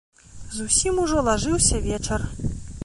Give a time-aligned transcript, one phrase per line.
[0.59, 2.21] Зусім ужо лажыўся вечар.